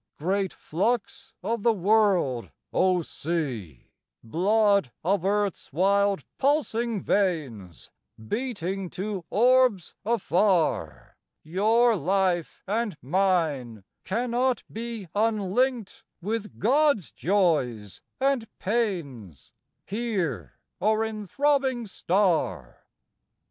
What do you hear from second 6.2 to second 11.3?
pulsing veins Beating to orbs afar,